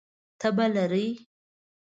[0.39, 1.07] تبه لرئ؟